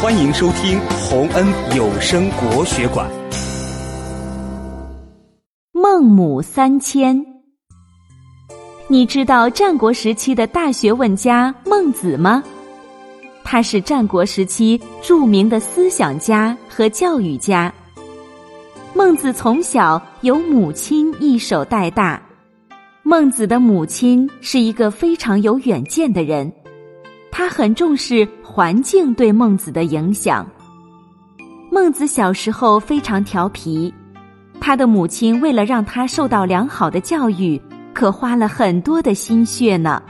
[0.00, 1.44] 欢迎收听洪恩
[1.76, 3.10] 有声国学馆
[5.72, 7.16] 《孟母三迁》。
[8.86, 12.44] 你知道战国时期的大学问家孟子吗？
[13.42, 17.74] 他是战国时期著名的思想家和教育家。
[18.94, 22.22] 孟子从小由母亲一手带大。
[23.02, 26.52] 孟子的母亲是一个非常有远见的人。
[27.38, 30.44] 他很重视环境对孟子的影响。
[31.70, 33.94] 孟子小时候非常调皮，
[34.60, 37.62] 他的母亲为了让他受到良好的教育，
[37.94, 40.02] 可花了很多的心血呢。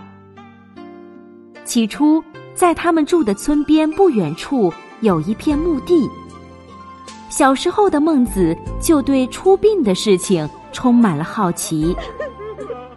[1.66, 6.08] 起初，在他们住的村边不远处有一片墓地。
[7.28, 11.94] 小时候的孟子就对出殡的事情充满了好奇。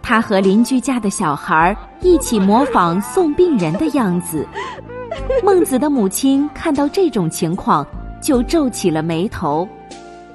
[0.02, 4.46] 他和邻居家的小孩一起模仿送病人的样子。
[5.42, 7.86] 孟子的母亲看到这种情况，
[8.20, 9.66] 就皱起了眉头。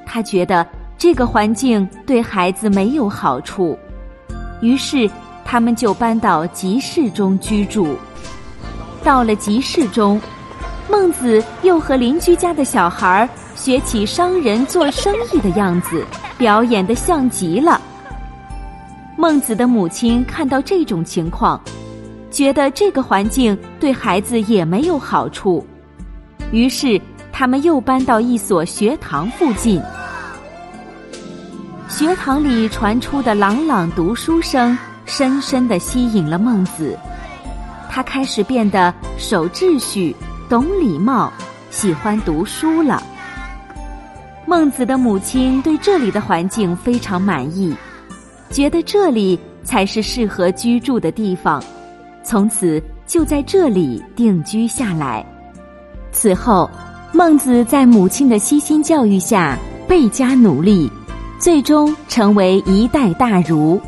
[0.06, 0.66] 他觉得
[0.98, 3.78] 这个环境对孩子没有好处，
[4.62, 5.09] 于是
[5.44, 7.96] 他们就搬到集市中居住。
[9.04, 10.20] 到了集市中，
[10.90, 16.06] 孟子又和邻居家的小孩学起商人做生意的样子，
[16.38, 17.81] 表演的像极了。
[19.20, 21.60] 孟子的母亲看到这种情况，
[22.30, 25.66] 觉得这个环境对孩子也没有好处，
[26.52, 27.02] 于是
[27.34, 29.82] 他们又搬到一所学堂附近。
[31.90, 36.96] 学堂里传出的朗朗读书声，深深的吸引了孟子，
[37.90, 40.16] 他开始变得守秩序、
[40.48, 41.34] 懂礼貌、
[41.72, 43.02] 喜欢读书了。
[44.46, 47.76] 孟子的母亲对这里的环境非常满意。
[48.50, 51.64] 觉得这里才是适合居住的地方，
[52.23, 55.26] 从此就在这里定居下来。
[56.12, 56.70] 此后，
[57.12, 60.92] 孟子在母亲的悉心教育下，倍加努力，
[61.38, 63.80] 最终成为一代大儒。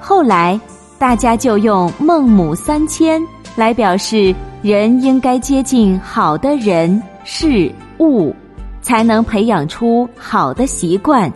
[0.00, 0.58] 后来，
[0.98, 3.20] 大家就用“孟母三迁”
[3.56, 8.34] 来表示人应该接近好的人事物，
[8.80, 11.30] 才能培养出好的习惯。